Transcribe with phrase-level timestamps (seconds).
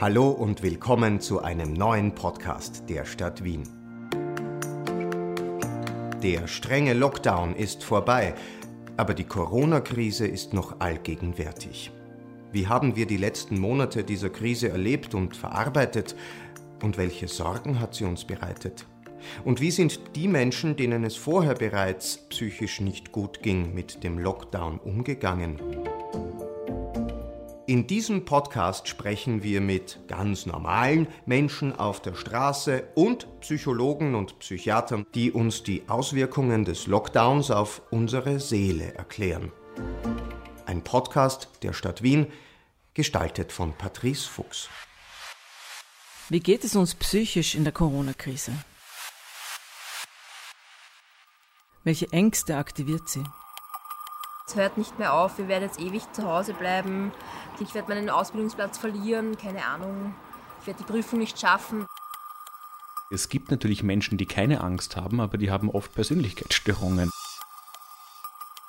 [0.00, 3.68] Hallo und willkommen zu einem neuen Podcast der Stadt Wien.
[6.22, 8.34] Der strenge Lockdown ist vorbei,
[8.96, 11.92] aber die Corona-Krise ist noch allgegenwärtig.
[12.50, 16.16] Wie haben wir die letzten Monate dieser Krise erlebt und verarbeitet
[16.82, 18.86] und welche Sorgen hat sie uns bereitet?
[19.44, 24.18] Und wie sind die Menschen, denen es vorher bereits psychisch nicht gut ging, mit dem
[24.18, 25.60] Lockdown umgegangen?
[27.70, 34.40] In diesem Podcast sprechen wir mit ganz normalen Menschen auf der Straße und Psychologen und
[34.40, 39.52] Psychiatern, die uns die Auswirkungen des Lockdowns auf unsere Seele erklären.
[40.66, 42.26] Ein Podcast der Stadt Wien,
[42.94, 44.68] gestaltet von Patrice Fuchs.
[46.28, 48.50] Wie geht es uns psychisch in der Corona-Krise?
[51.84, 53.22] Welche Ängste aktiviert sie?
[54.50, 57.12] Es hört nicht mehr auf, wir werden jetzt ewig zu Hause bleiben.
[57.60, 60.12] Ich werde meinen Ausbildungsplatz verlieren, keine Ahnung.
[60.60, 61.86] Ich werde die Prüfung nicht schaffen.
[63.12, 67.10] Es gibt natürlich Menschen, die keine Angst haben, aber die haben oft Persönlichkeitsstörungen.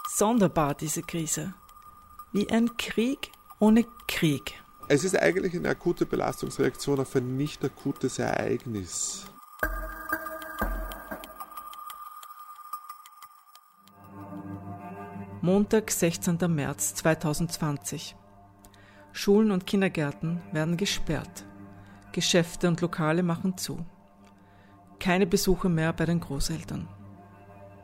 [0.08, 1.56] Sonderbar diese Krise.
[2.31, 4.61] Wie ein Krieg ohne Krieg.
[4.88, 9.25] Es ist eigentlich eine akute Belastungsreaktion auf ein nicht akutes Ereignis.
[15.44, 16.38] Montag, 16.
[16.50, 18.16] März 2020.
[19.11, 21.45] Schulen und Kindergärten werden gesperrt.
[22.11, 23.84] Geschäfte und Lokale machen zu.
[25.00, 26.88] Keine Besuche mehr bei den Großeltern.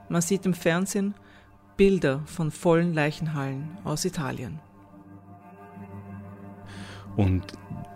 [0.07, 1.15] Man sieht im Fernsehen
[1.77, 4.59] Bilder von vollen Leichenhallen aus Italien.
[7.15, 7.53] Und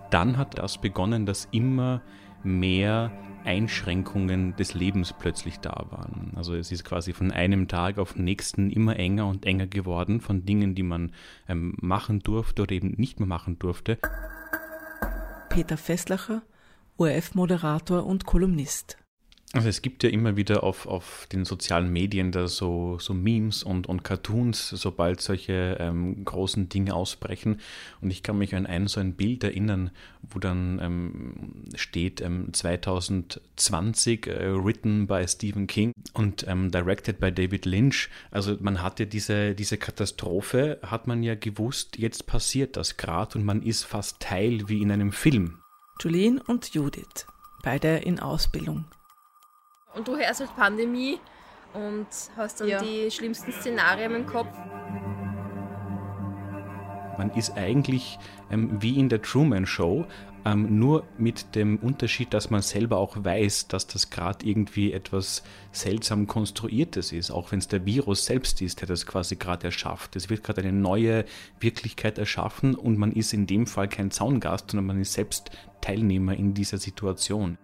[0.09, 2.01] dann hat das begonnen, dass immer
[2.43, 3.11] mehr
[3.45, 6.31] Einschränkungen des Lebens plötzlich da waren.
[6.35, 10.21] Also es ist quasi von einem Tag auf den nächsten immer enger und enger geworden
[10.21, 11.11] von Dingen, die man
[11.47, 13.97] ähm, machen durfte oder eben nicht mehr machen durfte.
[15.49, 16.43] Peter Fesslacher,
[16.97, 19.00] ORF-Moderator und Kolumnist.
[19.53, 23.63] Also es gibt ja immer wieder auf, auf den sozialen Medien da so, so Memes
[23.63, 27.59] und, und Cartoons, sobald solche ähm, großen Dinge ausbrechen.
[27.99, 29.91] Und ich kann mich an ein so ein Bild erinnern,
[30.21, 37.29] wo dann ähm, steht ähm, 2020, äh, written by Stephen King und ähm, directed by
[37.29, 38.09] David Lynch.
[38.31, 43.43] Also man hatte diese, diese Katastrophe, hat man ja gewusst, jetzt passiert das gerade und
[43.43, 45.57] man ist fast Teil wie in einem Film.
[46.01, 47.25] Julien und Judith,
[47.63, 48.85] beide in Ausbildung.
[49.93, 51.19] Und du hörst halt Pandemie
[51.73, 52.07] und
[52.37, 52.81] hast dann ja.
[52.81, 54.55] die schlimmsten Szenarien im Kopf.
[57.17, 58.17] Man ist eigentlich
[58.49, 60.05] ähm, wie in der Truman Show,
[60.45, 65.43] ähm, nur mit dem Unterschied, dass man selber auch weiß, dass das gerade irgendwie etwas
[65.71, 70.15] seltsam Konstruiertes ist, auch wenn es der Virus selbst ist, der das quasi gerade erschafft.
[70.15, 71.25] Es wird gerade eine neue
[71.59, 76.35] Wirklichkeit erschaffen und man ist in dem Fall kein Zaungast, sondern man ist selbst Teilnehmer
[76.35, 77.57] in dieser Situation.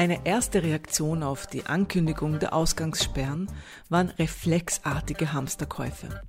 [0.00, 3.52] Eine erste Reaktion auf die Ankündigung der Ausgangssperren
[3.90, 6.22] waren reflexartige Hamsterkäufe.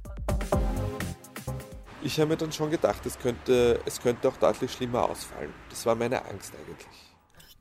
[2.02, 5.54] Ich habe mir dann schon gedacht, es könnte, es könnte auch deutlich schlimmer ausfallen.
[5.70, 6.86] Das war meine Angst eigentlich.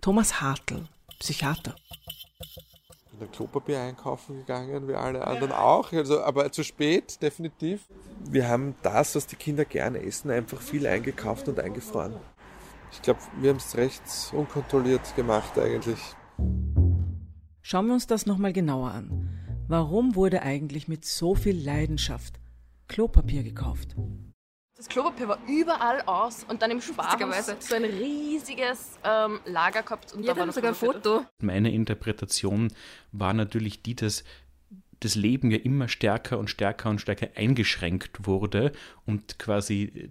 [0.00, 0.88] Thomas Hartl,
[1.20, 1.76] Psychiater.
[3.12, 7.82] Ich bin Klopapier einkaufen gegangen, wie alle anderen auch, also, aber zu spät, definitiv.
[8.18, 12.16] Wir haben das, was die Kinder gerne essen, einfach viel eingekauft und eingefroren.
[12.92, 14.02] Ich glaube, wir haben es recht
[14.32, 15.98] unkontrolliert gemacht eigentlich.
[17.62, 19.28] Schauen wir uns das nochmal genauer an.
[19.68, 22.40] Warum wurde eigentlich mit so viel Leidenschaft
[22.88, 23.94] Klopapier gekauft?
[24.76, 30.14] Das Klopapier war überall aus und dann im Sparhaus so ein riesiges ähm, Lager gehabt
[30.14, 31.24] und ja, da war noch sogar ein Foto.
[31.40, 32.72] Meine Interpretation
[33.12, 34.24] war natürlich die, dass
[35.00, 38.72] das Leben ja immer stärker und stärker und stärker eingeschränkt wurde
[39.06, 40.10] und quasi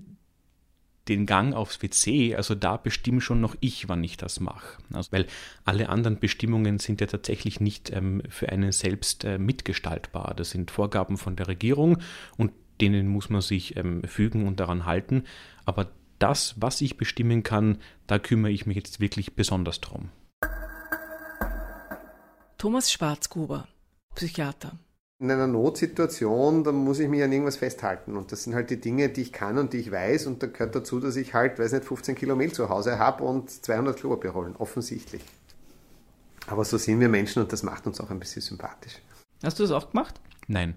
[1.09, 4.77] den Gang aufs WC, also da bestimme schon noch ich, wann ich das mache.
[4.93, 5.25] Also, weil
[5.65, 10.33] alle anderen Bestimmungen sind ja tatsächlich nicht ähm, für einen selbst äh, mitgestaltbar.
[10.35, 11.97] Das sind Vorgaben von der Regierung
[12.37, 15.23] und denen muss man sich ähm, fügen und daran halten.
[15.65, 20.09] Aber das, was ich bestimmen kann, da kümmere ich mich jetzt wirklich besonders drum.
[22.57, 23.67] Thomas Schwarzgruber,
[24.15, 24.77] Psychiater
[25.19, 28.15] in einer Notsituation, da muss ich mich an irgendwas festhalten.
[28.15, 30.27] Und das sind halt die Dinge, die ich kann und die ich weiß.
[30.27, 33.25] Und da gehört dazu, dass ich halt, weiß nicht, 15 Kilo Mehl zu Hause habe
[33.25, 34.55] und 200 Klopapier holen.
[34.57, 35.21] Offensichtlich.
[36.47, 38.93] Aber so sind wir Menschen und das macht uns auch ein bisschen sympathisch.
[39.43, 40.19] Hast du das auch gemacht?
[40.47, 40.75] Nein.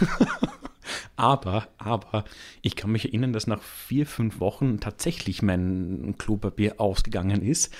[1.16, 2.24] aber, aber,
[2.62, 7.72] ich kann mich erinnern, dass nach vier, fünf Wochen tatsächlich mein Klopapier ausgegangen ist.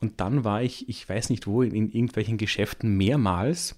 [0.00, 3.76] Und dann war ich, ich weiß nicht wo, in irgendwelchen Geschäften mehrmals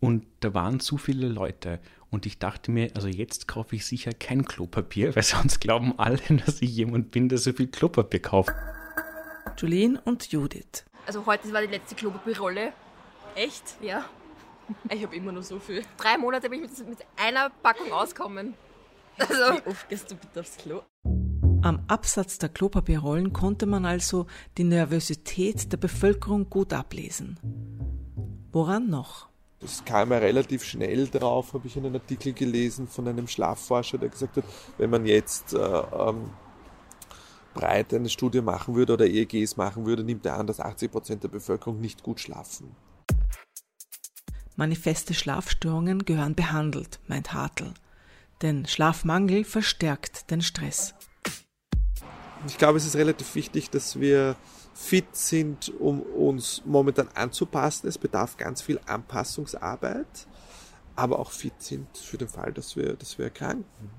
[0.00, 1.78] und da waren zu viele Leute.
[2.10, 6.18] Und ich dachte mir, also jetzt kaufe ich sicher kein Klopapier, weil sonst glauben alle,
[6.46, 8.52] dass ich jemand bin, der so viel Klopapier kauft.
[9.58, 10.84] Julien und Judith.
[11.06, 12.72] Also heute war die letzte Klopapierrolle.
[13.34, 13.76] Echt?
[13.82, 14.04] Ja.
[14.88, 15.82] Ich habe immer nur so viel.
[15.96, 18.54] Drei Monate bin ich mit, mit einer Packung auskommen.
[19.18, 20.82] Also, Wie oft gehst du bitte aufs Klo?
[21.62, 24.26] Am Absatz der Klopapierrollen konnte man also
[24.56, 27.38] die Nervosität der Bevölkerung gut ablesen.
[28.52, 29.29] Woran noch?
[29.60, 34.08] Das kam ja relativ schnell drauf, habe ich einen Artikel gelesen von einem Schlafforscher, der
[34.08, 34.44] gesagt hat,
[34.78, 36.30] wenn man jetzt äh, ähm,
[37.52, 41.22] breit eine Studie machen würde oder EEGs machen würde, nimmt er an, dass 80 Prozent
[41.24, 42.74] der Bevölkerung nicht gut schlafen.
[44.56, 47.74] Manifeste Schlafstörungen gehören behandelt, meint Hartl.
[48.40, 50.94] Denn Schlafmangel verstärkt den Stress.
[52.46, 54.36] Ich glaube, es ist relativ wichtig, dass wir
[54.80, 57.86] fit sind, um uns momentan anzupassen.
[57.86, 60.26] Es bedarf ganz viel Anpassungsarbeit,
[60.96, 63.90] aber auch fit sind für den Fall, dass wir, dass wir erkranken.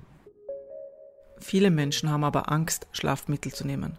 [1.38, 3.96] Viele Menschen haben aber Angst, Schlafmittel zu nehmen.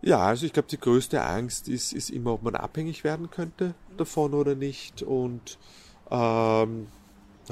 [0.00, 3.74] Ja, also ich glaube, die größte Angst ist, ist immer, ob man abhängig werden könnte
[3.98, 5.02] davon oder nicht.
[5.02, 5.58] Und
[6.10, 6.88] ähm,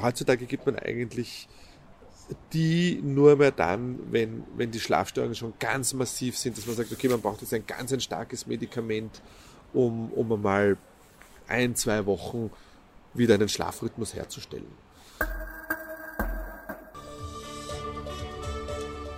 [0.01, 1.49] heutzutage gibt man eigentlich
[2.53, 6.93] die nur mehr dann, wenn, wenn die Schlafstörungen schon ganz massiv sind, dass man sagt,
[6.93, 9.23] okay, man braucht jetzt ein ganz ein starkes Medikament,
[9.73, 10.77] um, um einmal
[11.47, 12.51] ein, zwei Wochen
[13.15, 14.67] wieder einen Schlafrhythmus herzustellen.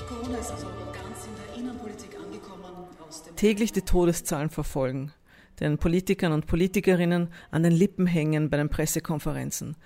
[0.08, 2.64] Corona ist also ganz in der Innenpolitik angekommen.
[3.06, 5.12] Aus dem Täglich die Todeszahlen verfolgen,
[5.58, 9.76] den Politikern und Politikerinnen an den Lippen hängen bei den Pressekonferenzen.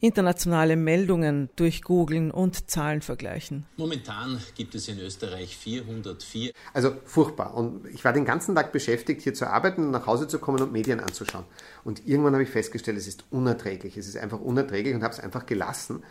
[0.00, 3.66] Internationale Meldungen durchgoogeln und Zahlen vergleichen.
[3.76, 6.52] Momentan gibt es in Österreich 404.
[6.72, 7.54] Also furchtbar.
[7.54, 10.72] Und ich war den ganzen Tag beschäftigt, hier zu arbeiten, nach Hause zu kommen und
[10.72, 11.44] Medien anzuschauen.
[11.84, 13.96] Und irgendwann habe ich festgestellt, es ist unerträglich.
[13.96, 16.04] Es ist einfach unerträglich und habe es einfach gelassen.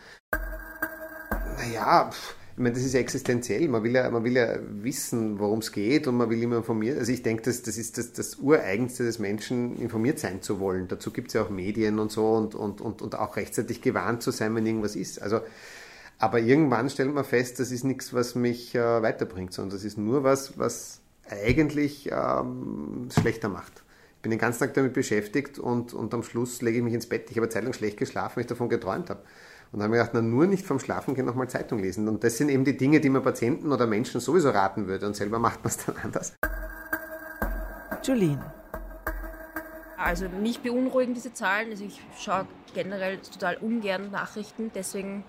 [1.58, 3.68] Naja, pff, ich meine, das ist existenziell.
[3.68, 6.98] Man will ja, man will ja wissen, worum es geht und man will immer informiert.
[6.98, 10.88] Also ich denke, das, das ist das, das Ureigenste des Menschen, informiert sein zu wollen.
[10.88, 14.24] Dazu gibt es ja auch Medien und so und, und, und, und auch rechtzeitig gewarnt
[14.24, 15.22] zu sein, wenn irgendwas ist.
[15.22, 15.42] Also,
[16.18, 20.00] aber irgendwann stellt man fest, das ist nichts, was mich äh, weiterbringt, sondern das ist
[20.00, 21.00] nur was, was
[21.30, 23.84] eigentlich ähm, schlechter macht.
[24.16, 27.06] Ich bin den ganzen Tag damit beschäftigt und, und am Schluss lege ich mich ins
[27.06, 27.30] Bett.
[27.30, 29.22] Ich habe eine Zeit lang schlecht geschlafen, weil ich davon geträumt habe.
[29.72, 32.08] Und dann habe ich gedacht, na, nur nicht vom Schlafen gehen nochmal Zeitung lesen.
[32.08, 35.06] Und das sind eben die Dinge, die man Patienten oder Menschen sowieso raten würde.
[35.06, 36.34] Und selber macht man es dann anders.
[38.04, 38.42] Julien.
[39.98, 41.70] Also mich beunruhigen diese Zahlen.
[41.72, 45.24] Also ich schaue generell total ungern Nachrichten, deswegen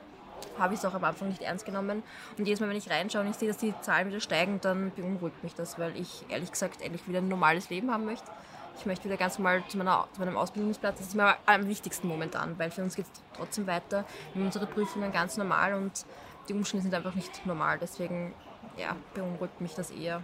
[0.58, 2.02] habe ich es auch am Anfang nicht ernst genommen.
[2.36, 4.92] Und jedes Mal, wenn ich reinschaue und ich sehe, dass die Zahlen wieder steigen, dann
[4.94, 8.30] beunruhigt mich das, weil ich ehrlich gesagt endlich wieder ein normales Leben haben möchte.
[8.78, 10.98] Ich möchte wieder ganz normal zu, meiner, zu meinem Ausbildungsplatz.
[10.98, 14.04] Das ist mir am wichtigsten momentan, weil für uns geht es trotzdem weiter.
[14.32, 16.06] Wir haben unsere Prüfungen ganz normal und
[16.48, 17.78] die Umstände sind einfach nicht normal.
[17.80, 18.34] Deswegen
[18.76, 20.22] ja, beunruhigt mich das eher.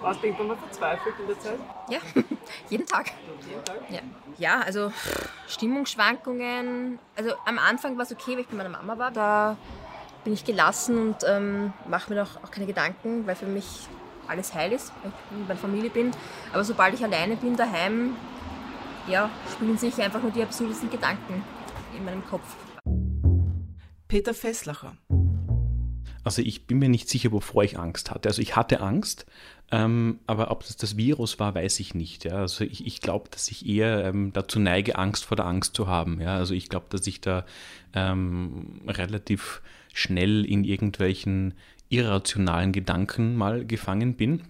[0.00, 1.58] Was denkt man verzweifelt in der Zeit?
[1.90, 1.98] Ja,
[2.70, 3.12] jeden Tag.
[3.46, 3.76] Jeden Tag?
[3.90, 4.00] Ja,
[4.38, 4.90] ja also
[5.46, 6.98] Stimmungsschwankungen.
[7.16, 9.10] Also am Anfang war es okay, weil ich bei meiner Mama war.
[9.10, 9.56] Da
[10.24, 13.88] bin ich gelassen und ähm, mache mir auch, auch keine Gedanken, weil für mich
[14.28, 16.10] alles heil ist, weil ich mit meiner Familie bin.
[16.52, 18.16] Aber sobald ich alleine bin daheim,
[19.08, 21.44] ja, spielen sich einfach nur die absurdesten Gedanken
[21.96, 22.56] in meinem Kopf.
[24.08, 24.96] Peter Fesslacher.
[26.24, 28.28] Also ich bin mir nicht sicher, wovor ich Angst hatte.
[28.28, 29.26] Also ich hatte Angst,
[29.72, 32.24] ähm, aber ob das das Virus war, weiß ich nicht.
[32.24, 32.34] Ja.
[32.34, 35.86] Also ich, ich glaube, dass ich eher ähm, dazu neige, Angst vor der Angst zu
[35.88, 36.20] haben.
[36.20, 36.36] Ja.
[36.36, 37.44] Also ich glaube, dass ich da
[37.94, 39.62] ähm, relativ
[39.92, 41.54] schnell in irgendwelchen
[41.92, 44.42] irrationalen Gedanken mal gefangen bin.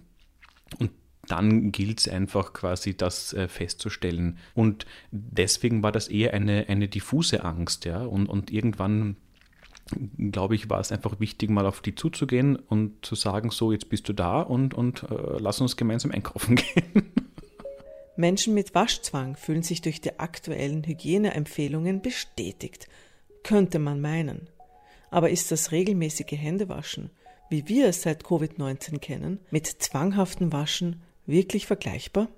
[0.79, 0.91] Und
[1.27, 4.37] dann gilt es einfach quasi, das äh, festzustellen.
[4.53, 8.03] Und deswegen war das eher eine, eine diffuse Angst, ja.
[8.03, 9.17] Und, und irgendwann
[10.17, 13.89] glaube ich, war es einfach wichtig, mal auf die zuzugehen und zu sagen, so, jetzt
[13.89, 17.11] bist du da und, und äh, lass uns gemeinsam einkaufen gehen.
[18.15, 22.87] Menschen mit Waschzwang fühlen sich durch die aktuellen Hygieneempfehlungen bestätigt.
[23.43, 24.47] Könnte man meinen.
[25.09, 27.09] Aber ist das regelmäßige Händewaschen,
[27.49, 32.29] wie wir es seit Covid-19 kennen, mit zwanghaftem Waschen wirklich vergleichbar?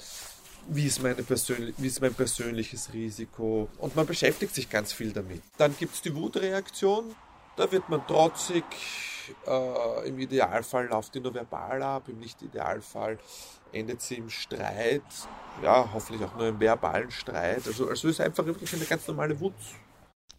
[0.69, 3.69] wie ist, wie ist mein persönliches Risiko?
[3.79, 5.43] Und man beschäftigt sich ganz viel damit.
[5.59, 7.15] Dann gibt es die Wutreaktion.
[7.57, 8.65] Da wird man trotzig.
[9.47, 12.09] Äh, Im Idealfall läuft die nur verbal ab.
[12.09, 13.19] Im Nicht-Idealfall
[13.73, 15.03] endet sie im Streit.
[15.63, 17.67] Ja, hoffentlich auch nur im verbalen Streit.
[17.67, 19.55] Also, also ist einfach wirklich eine ganz normale Wut.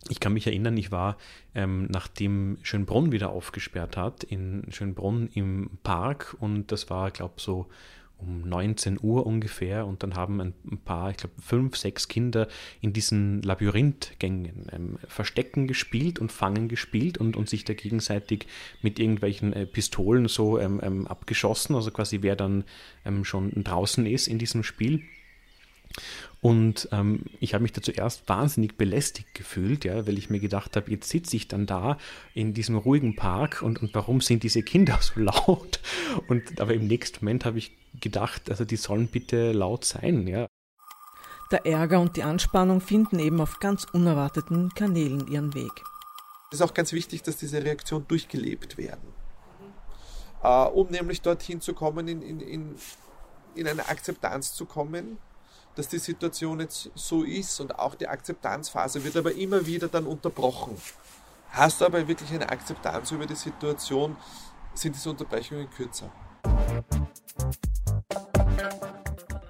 [0.09, 1.17] Ich kann mich erinnern, ich war,
[1.55, 7.43] ähm, nachdem Schönbrunn wieder aufgesperrt hat, in Schönbrunn im Park und das war, glaube ich,
[7.43, 7.67] so
[8.25, 10.53] um 19 Uhr ungefähr und dann haben ein
[10.85, 12.47] paar, ich glaube fünf, sechs Kinder
[12.81, 18.47] in diesen Labyrinthgängen ähm, Verstecken gespielt und Fangen gespielt und, und sich da gegenseitig
[18.81, 22.63] mit irgendwelchen äh, Pistolen so ähm, ähm, abgeschossen, also quasi wer dann
[23.05, 25.03] ähm, schon draußen ist in diesem Spiel.
[26.41, 30.75] Und ähm, ich habe mich da zuerst wahnsinnig belästigt gefühlt, ja, weil ich mir gedacht
[30.75, 31.97] habe, jetzt sitze ich dann da
[32.33, 35.79] in diesem ruhigen Park und, und warum sind diese Kinder so laut?
[36.27, 40.47] Und aber im nächsten Moment habe ich gedacht, also die sollen bitte laut sein, ja.
[41.51, 45.71] Der Ärger und die Anspannung finden eben auf ganz unerwarteten Kanälen ihren Weg.
[46.51, 49.13] Es ist auch ganz wichtig, dass diese Reaktionen durchgelebt werden.
[50.43, 52.75] Äh, um nämlich dorthin zu kommen, in, in, in,
[53.55, 55.17] in eine Akzeptanz zu kommen,
[55.75, 60.05] dass die Situation jetzt so ist und auch die Akzeptanzphase wird aber immer wieder dann
[60.05, 60.77] unterbrochen.
[61.49, 64.15] Hast du aber wirklich eine Akzeptanz über die Situation,
[64.73, 66.11] sind diese Unterbrechungen kürzer.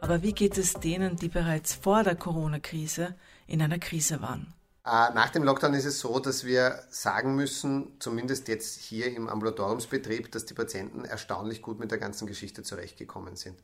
[0.03, 3.15] Aber wie geht es denen, die bereits vor der Corona-Krise
[3.47, 4.53] in einer Krise waren?
[4.85, 9.29] Äh, nach dem Lockdown ist es so, dass wir sagen müssen, zumindest jetzt hier im
[9.29, 13.57] Ambulatoriumsbetrieb, dass die Patienten erstaunlich gut mit der ganzen Geschichte zurechtgekommen sind.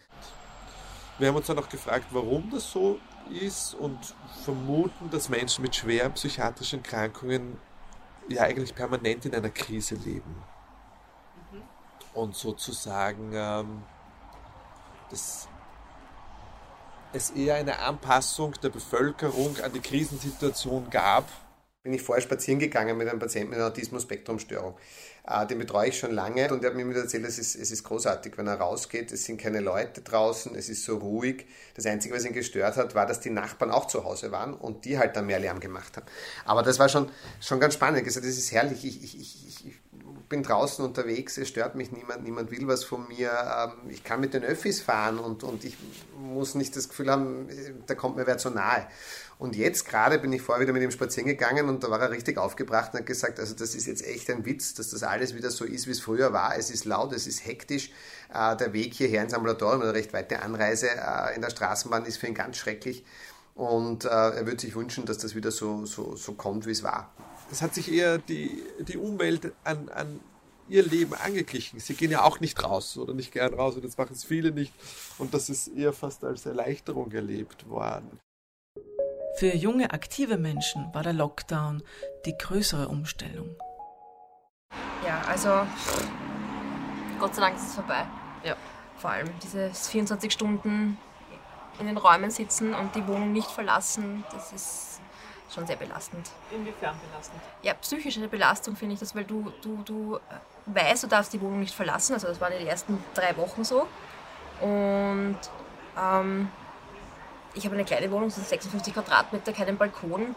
[1.18, 4.00] Wir haben uns dann auch gefragt, warum das so ist und
[4.46, 7.58] vermuten, dass Menschen mit schweren psychiatrischen Erkrankungen
[8.30, 10.42] ja eigentlich permanent in einer Krise leben.
[11.52, 11.64] Mhm.
[12.14, 13.84] Und sozusagen ähm,
[15.10, 15.49] dass
[17.14, 21.28] es eher eine Anpassung der Bevölkerung an die Krisensituation gab.
[21.82, 24.76] Bin ich vorher spazieren gegangen mit einem Patienten mit einer Autismus-Spektrum-Störung.
[25.26, 27.84] Äh, den betreue ich schon lange und er hat mir erzählt, es ist, es ist
[27.84, 31.46] großartig, wenn er rausgeht, es sind keine Leute draußen, es ist so ruhig.
[31.76, 34.86] Das Einzige, was ihn gestört hat, war, dass die Nachbarn auch zu Hause waren und
[34.86, 36.06] die halt dann mehr Lärm gemacht haben.
[36.46, 38.04] Aber das war schon, schon ganz spannend.
[38.04, 38.84] gesagt, das ist herrlich.
[38.84, 39.76] Ich, ich, ich, ich
[40.30, 43.32] bin draußen unterwegs, es stört mich niemand, niemand will was von mir.
[43.32, 45.76] Ähm, ich kann mit den Öffis fahren und, und ich
[46.18, 47.50] muss nicht das Gefühl haben,
[47.88, 48.88] da kommt mir wer zu nahe.
[49.40, 52.12] Und jetzt gerade bin ich vorher wieder mit ihm spazieren gegangen und da war er
[52.12, 55.34] richtig aufgebracht und hat gesagt, also das ist jetzt echt ein Witz, dass das alles
[55.34, 56.56] wieder so ist, wie es früher war.
[56.58, 57.92] Es ist laut, es ist hektisch.
[58.34, 62.18] Äh, der Weg hierher ins Ambulatorium, eine recht weite Anreise äh, in der Straßenbahn ist
[62.18, 63.04] für ihn ganz schrecklich.
[63.56, 66.84] Und äh, er würde sich wünschen, dass das wieder so, so, so kommt, wie es
[66.84, 67.14] war.
[67.52, 70.20] Es hat sich eher die, die Umwelt an, an
[70.68, 71.80] ihr Leben angeglichen.
[71.80, 74.52] Sie gehen ja auch nicht raus oder nicht gern raus und jetzt machen es viele
[74.52, 74.74] nicht.
[75.18, 78.20] Und das ist eher fast als Erleichterung erlebt worden.
[79.38, 81.82] Für junge, aktive Menschen war der Lockdown
[82.26, 83.56] die größere Umstellung.
[85.06, 85.66] Ja, also
[87.20, 88.06] Gott sei Dank ist es vorbei.
[88.44, 88.56] Ja.
[88.98, 90.98] Vor allem dieses 24 Stunden
[91.80, 95.02] in den Räumen sitzen und die Wohnung nicht verlassen, das ist
[95.54, 96.30] schon sehr belastend.
[96.52, 97.42] Inwiefern belastend?
[97.62, 100.20] Ja, psychische Belastung finde ich das, weil du, du, du äh,
[100.68, 102.14] weißt, du darfst die Wohnung nicht verlassen.
[102.14, 103.88] Also das waren die ersten drei Wochen so.
[104.62, 105.38] Und
[105.98, 106.50] ähm,
[107.54, 110.36] ich habe eine kleine Wohnung, so 56 Quadratmeter, keinen Balkon.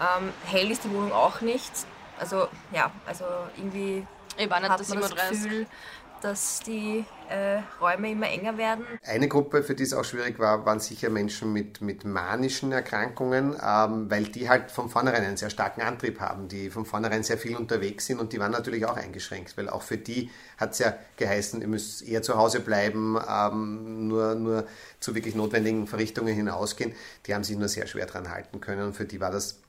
[0.00, 1.72] Ähm, hell ist die Wohnung auch nicht.
[2.18, 3.24] Also ja, also
[3.56, 5.42] irgendwie ich war nicht hat das man das 37.
[5.42, 5.66] Gefühl,
[6.22, 8.84] dass die äh, Räume immer enger werden.
[9.04, 13.54] Eine Gruppe, für die es auch schwierig war, waren sicher Menschen mit, mit manischen Erkrankungen,
[13.54, 17.38] ähm, weil die halt von vornherein einen sehr starken Antrieb haben, die von vornherein sehr
[17.38, 20.78] viel unterwegs sind und die waren natürlich auch eingeschränkt, weil auch für die hat es
[20.78, 24.66] ja geheißen, ihr müsst eher zu Hause bleiben, ähm, nur, nur
[25.00, 26.92] zu wirklich notwendigen Verrichtungen hinausgehen.
[27.26, 29.61] Die haben sich nur sehr schwer dran halten können und für die war das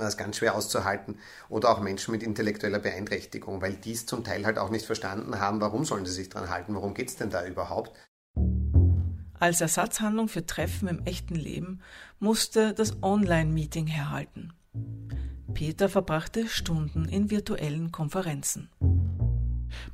[0.00, 1.18] das ganz schwer auszuhalten.
[1.48, 5.40] Oder auch Menschen mit intellektueller Beeinträchtigung, weil die es zum Teil halt auch nicht verstanden
[5.40, 7.92] haben, warum sollen sie sich dran halten, worum geht es denn da überhaupt.
[9.38, 11.80] Als Ersatzhandlung für Treffen im echten Leben
[12.18, 14.52] musste das Online-Meeting herhalten.
[15.54, 18.68] Peter verbrachte Stunden in virtuellen Konferenzen.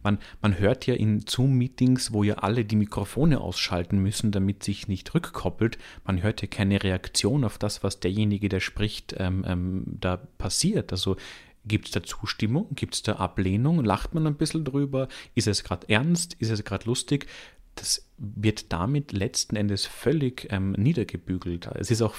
[0.03, 4.89] Man, man hört ja in Zoom-Meetings, wo ja alle die Mikrofone ausschalten müssen, damit sich
[4.89, 9.85] nicht rückkoppelt, man hört ja keine Reaktion auf das, was derjenige, der spricht, ähm, ähm,
[9.87, 10.93] da passiert.
[10.93, 11.17] Also
[11.67, 12.69] Gibt es da Zustimmung?
[12.77, 13.85] Gibt es da Ablehnung?
[13.85, 15.09] Lacht man ein bisschen drüber?
[15.35, 16.35] Ist es gerade ernst?
[16.35, 17.27] Ist es gerade lustig?
[17.75, 21.67] Das wird damit letzten Endes völlig ähm, niedergebügelt.
[21.75, 22.15] Es ist auch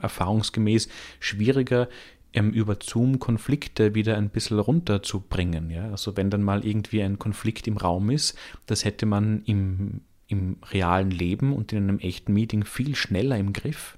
[0.00, 1.88] erfahrungsgemäß schwieriger,
[2.34, 5.70] ähm, über Zoom Konflikte wieder ein bisschen runterzubringen.
[5.70, 5.90] Ja?
[5.90, 8.36] Also wenn dann mal irgendwie ein Konflikt im Raum ist,
[8.66, 13.52] das hätte man im, im realen Leben und in einem echten Meeting viel schneller im
[13.52, 13.96] Griff.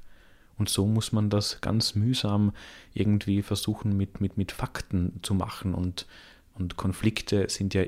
[0.59, 2.53] Und so muss man das ganz mühsam
[2.95, 5.75] irgendwie versuchen mit, mit, mit Fakten zu machen.
[5.75, 6.07] Und,
[6.55, 7.85] und Konflikte sind ja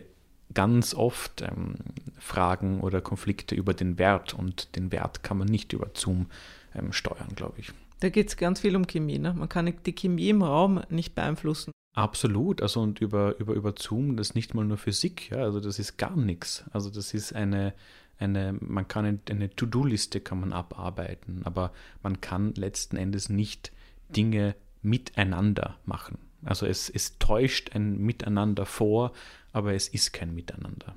[0.54, 1.76] ganz oft ähm,
[2.18, 4.34] Fragen oder Konflikte über den Wert.
[4.34, 6.26] Und den Wert kann man nicht über Zoom
[6.74, 7.72] ähm, steuern, glaube ich.
[8.00, 9.18] Da geht es ganz viel um Chemie.
[9.18, 9.34] Ne?
[9.34, 11.72] Man kann die Chemie im Raum nicht beeinflussen.
[11.94, 15.58] Absolut, also und über, über, über Zoom, das ist nicht mal nur Physik, ja, also
[15.58, 16.64] das ist gar nichts.
[16.70, 17.74] Also das ist eine,
[18.18, 23.72] eine, man kann eine To-Do-Liste kann man abarbeiten, aber man kann letzten Endes nicht
[24.10, 26.18] Dinge miteinander machen.
[26.44, 29.12] Also es, es täuscht ein Miteinander vor,
[29.52, 30.94] aber es ist kein Miteinander.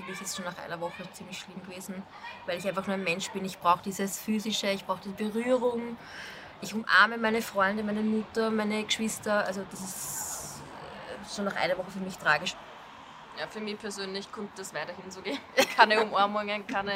[0.00, 2.02] Für mich ist schon nach einer Woche ziemlich schlimm gewesen,
[2.46, 3.44] weil ich einfach nur ein Mensch bin.
[3.44, 5.96] Ich brauche dieses Physische, ich brauche die Berührung.
[6.60, 9.44] Ich umarme meine Freunde, meine Mutter, meine Geschwister.
[9.46, 10.62] Also das ist
[11.08, 12.54] äh, schon nach einer Woche für mich tragisch.
[13.38, 15.38] Ja, für mich persönlich kommt das weiterhin so gehen.
[15.76, 16.92] Keine Umarmungen, keine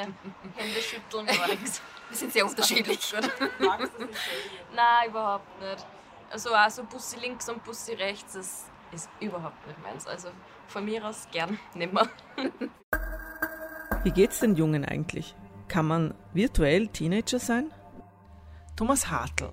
[0.56, 1.80] Hände schütteln, gar nichts.
[2.08, 3.14] Wir sind sehr unterschiedlich.
[4.75, 5.87] Nein, überhaupt nicht.
[6.30, 10.06] Also auch so Bussi links und Bussi rechts, das ist überhaupt nicht meins.
[10.06, 10.28] Also
[10.68, 12.09] von mir aus gern nimmer.
[14.02, 15.35] Wie geht's den Jungen eigentlich?
[15.68, 17.73] Kann man virtuell Teenager sein?
[18.76, 19.52] Thomas Hartl.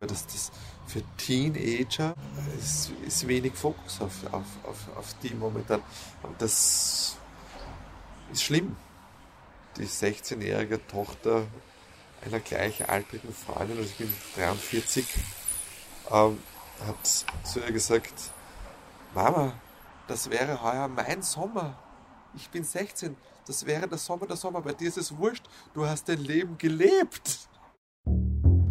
[0.00, 0.52] Das, das
[0.86, 2.14] für Teenager
[2.56, 5.82] ist, ist wenig Fokus auf, auf, auf, auf die momentan.
[6.22, 7.16] Und das
[8.32, 8.76] ist schlimm.
[9.76, 11.46] Die 16-jährige Tochter
[12.24, 15.06] einer gleichaltrigen Freundin, also ich bin 43,
[16.10, 16.38] ähm,
[16.86, 17.06] hat
[17.44, 18.14] zu ihr gesagt,
[19.14, 19.52] Mama,
[20.08, 21.78] das wäre heuer mein Sommer.
[22.34, 23.16] Ich bin 16,
[23.46, 24.62] das wäre der Sommer der Sommer.
[24.62, 25.44] Bei dir ist es wurscht,
[25.74, 27.48] du hast dein Leben gelebt.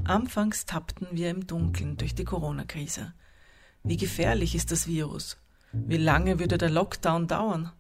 [0.04, 3.14] Anfangs tappten wir im Dunkeln durch die Corona-Krise.
[3.84, 5.38] Wie gefährlich ist das Virus?
[5.72, 7.72] Wie lange würde der Lockdown dauern?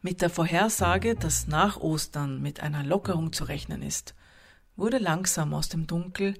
[0.00, 4.14] Mit der Vorhersage, dass nach Ostern mit einer Lockerung zu rechnen ist,
[4.74, 6.34] wurde langsam aus dem Dunkel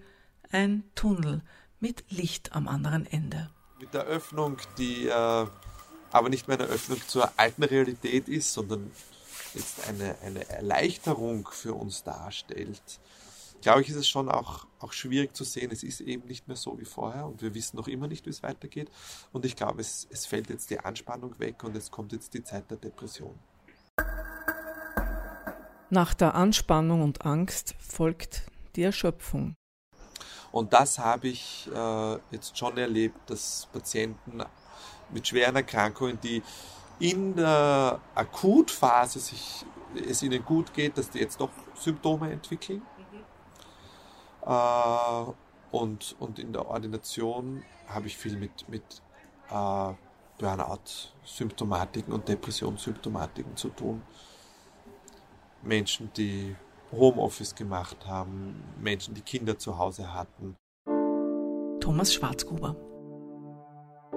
[0.50, 1.42] ein Tunnel
[1.78, 3.50] mit Licht am anderen Ende.
[3.82, 5.46] Mit der Öffnung, die äh,
[6.12, 8.92] aber nicht mehr eine Öffnung zur alten Realität ist, sondern
[9.54, 13.00] jetzt eine, eine Erleichterung für uns darstellt,
[13.60, 15.72] glaube ich, ist es schon auch, auch schwierig zu sehen.
[15.72, 18.30] Es ist eben nicht mehr so wie vorher und wir wissen noch immer nicht, wie
[18.30, 18.88] es weitergeht.
[19.32, 22.44] Und ich glaube, es, es fällt jetzt die Anspannung weg und es kommt jetzt die
[22.44, 23.36] Zeit der Depression.
[25.90, 28.44] Nach der Anspannung und Angst folgt
[28.76, 29.56] die Erschöpfung.
[30.52, 34.42] Und das habe ich äh, jetzt schon erlebt, dass Patienten
[35.10, 36.42] mit schweren Erkrankungen, die
[37.00, 39.64] in der Akutphase sich,
[40.08, 42.82] es ihnen gut geht, dass die jetzt doch Symptome entwickeln
[44.46, 45.24] äh,
[45.70, 48.82] und, und in der Ordination habe ich viel mit, mit
[49.50, 49.92] äh,
[50.38, 54.02] Burnout-Symptomatiken und Depressionssymptomatiken zu tun.
[55.62, 56.56] Menschen, die
[56.92, 60.56] Homeoffice gemacht haben, Menschen, die Kinder zu Hause hatten.
[61.80, 62.76] Thomas Schwarzgruber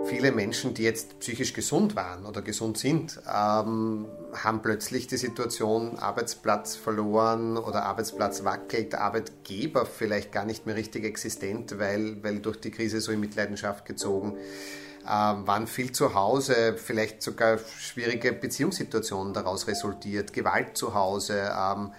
[0.05, 5.97] viele Menschen, die jetzt psychisch gesund waren oder gesund sind, ähm, haben plötzlich die Situation
[5.97, 12.59] Arbeitsplatz verloren oder Arbeitsplatz wackelt, Arbeitgeber vielleicht gar nicht mehr richtig existent, weil, weil durch
[12.59, 14.37] die Krise so in Mitleidenschaft gezogen,
[15.03, 21.51] ähm, waren viel zu Hause, vielleicht sogar schwierige Beziehungssituationen daraus resultiert, Gewalt zu Hause.
[21.57, 21.91] Ähm,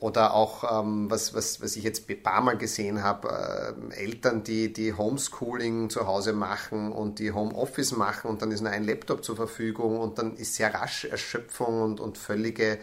[0.00, 4.44] oder auch, ähm, was, was, was ich jetzt ein paar Mal gesehen habe, äh, Eltern,
[4.44, 8.84] die, die Homeschooling zu Hause machen und die Homeoffice machen und dann ist nur ein
[8.84, 12.78] Laptop zur Verfügung und dann ist sehr rasch Erschöpfung und, und völlige,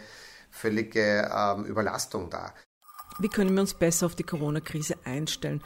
[0.50, 2.52] völlige ähm, Überlastung da.
[3.18, 5.62] Wie können wir uns besser auf die Corona-Krise einstellen?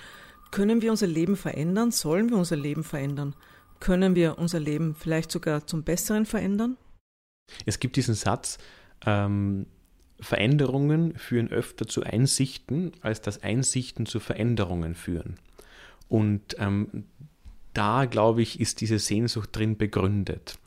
[0.51, 1.91] Können wir unser Leben verändern?
[1.93, 3.35] Sollen wir unser Leben verändern?
[3.81, 6.77] Können wir unser Leben vielleicht sogar zum Besseren verändern?
[7.65, 8.59] Es gibt diesen Satz,
[9.07, 9.67] ähm,
[10.21, 15.37] Veränderungen führen öfter zu Einsichten, als dass Einsichten zu Veränderungen führen.
[16.09, 17.05] Und ähm,
[17.75, 20.59] da, glaube ich, ist diese Sehnsucht drin begründet,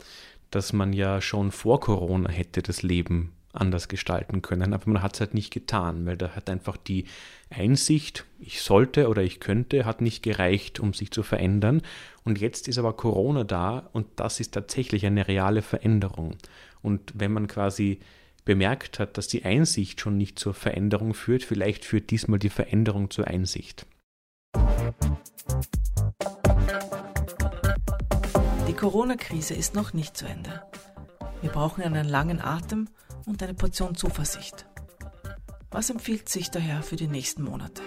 [0.51, 5.15] dass man ja schon vor Corona hätte das Leben anders gestalten können, aber man hat
[5.15, 7.05] es halt nicht getan, weil da hat einfach die
[7.49, 11.81] Einsicht, ich sollte oder ich könnte, hat nicht gereicht, um sich zu verändern.
[12.23, 16.37] Und jetzt ist aber Corona da und das ist tatsächlich eine reale Veränderung.
[16.81, 17.99] Und wenn man quasi
[18.45, 23.09] bemerkt hat, dass die Einsicht schon nicht zur Veränderung führt, vielleicht führt diesmal die Veränderung
[23.09, 23.85] zur Einsicht.
[28.67, 30.61] Die Corona-Krise ist noch nicht zu Ende.
[31.41, 32.87] Wir brauchen einen langen Atem
[33.25, 34.65] und eine Portion Zuversicht.
[35.69, 37.81] Was empfiehlt sich daher für die nächsten Monate?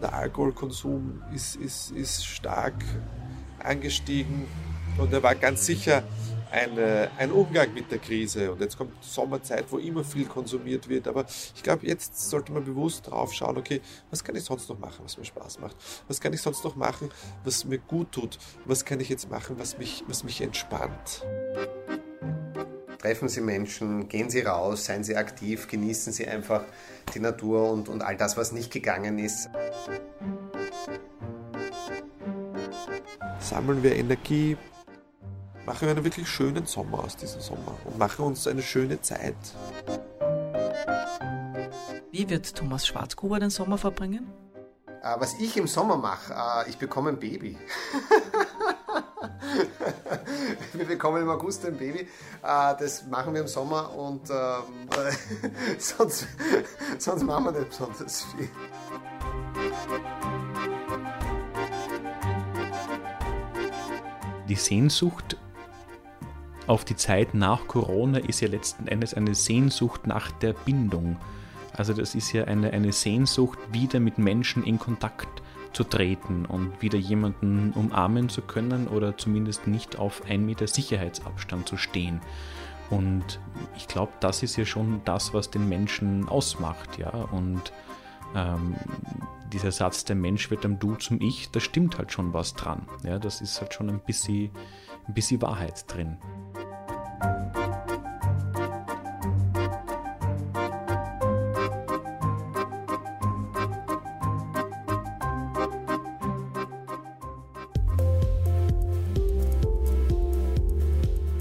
[0.00, 2.84] Der Alkoholkonsum ist, ist, ist stark
[3.58, 4.46] angestiegen
[5.00, 6.02] und er war ganz sicher
[6.50, 8.52] eine, ein Umgang mit der Krise.
[8.52, 11.08] Und jetzt kommt Sommerzeit, wo immer viel konsumiert wird.
[11.08, 14.78] Aber ich glaube, jetzt sollte man bewusst drauf schauen, okay, was kann ich sonst noch
[14.78, 15.76] machen, was mir Spaß macht?
[16.08, 17.08] Was kann ich sonst noch machen,
[17.44, 18.38] was mir gut tut?
[18.64, 21.24] Was kann ich jetzt machen, was mich, was mich entspannt?
[22.98, 26.64] Treffen Sie Menschen, gehen Sie raus, seien Sie aktiv, genießen Sie einfach
[27.14, 29.48] die Natur und, und all das, was nicht gegangen ist.
[33.38, 34.58] Sammeln wir Energie,
[35.66, 39.36] machen wir einen wirklich schönen Sommer aus diesem Sommer und machen uns eine schöne Zeit.
[42.10, 44.32] Wie wird Thomas Schwarzgruber den Sommer verbringen?
[45.02, 47.56] Äh, was ich im Sommer mache, äh, ich bekomme ein Baby.
[50.72, 52.00] wir bekommen im August ein Baby.
[52.00, 52.06] Äh,
[52.78, 54.88] das machen wir im Sommer und ähm,
[55.78, 56.26] sonst,
[56.98, 58.50] sonst machen wir nicht besonders viel.
[64.48, 65.36] Die Sehnsucht
[66.70, 71.16] auf die Zeit nach Corona ist ja letzten Endes eine Sehnsucht nach der Bindung.
[71.76, 76.80] Also das ist ja eine, eine Sehnsucht, wieder mit Menschen in Kontakt zu treten und
[76.80, 82.20] wieder jemanden umarmen zu können oder zumindest nicht auf ein Meter Sicherheitsabstand zu stehen.
[82.88, 83.40] Und
[83.76, 87.10] ich glaube, das ist ja schon das, was den Menschen ausmacht, ja.
[87.32, 87.72] Und
[88.36, 88.76] ähm,
[89.52, 92.86] dieser Satz, der Mensch wird am Du zum Ich, da stimmt halt schon was dran.
[93.02, 94.50] Ja, das ist halt schon ein bisschen,
[95.08, 96.16] ein bisschen Wahrheit drin.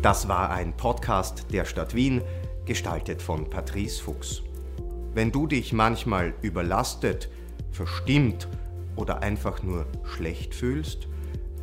[0.01, 2.21] Das war ein Podcast der Stadt Wien,
[2.65, 4.41] gestaltet von Patrice Fuchs.
[5.13, 7.27] Wenn du dich manchmal überlastet,
[7.71, 8.47] verstimmt
[8.95, 11.09] oder einfach nur schlecht fühlst,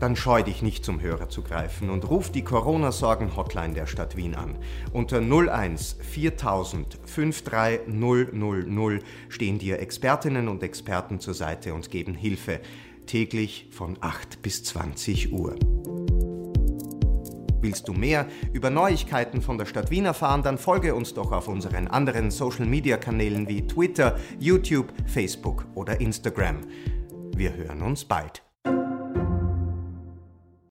[0.01, 4.35] dann scheu dich nicht zum Hörer zu greifen und ruf die Corona-Sorgen-Hotline der Stadt Wien
[4.35, 4.59] an.
[4.93, 12.61] Unter 01 4000 53000 stehen dir Expertinnen und Experten zur Seite und geben Hilfe,
[13.07, 15.57] täglich von 8 bis 20 Uhr.
[17.61, 21.49] Willst du mehr über Neuigkeiten von der Stadt Wien erfahren, dann folge uns doch auf
[21.49, 26.61] unseren anderen Social-Media-Kanälen wie Twitter, YouTube, Facebook oder Instagram.
[27.37, 28.46] Wir hören uns bald.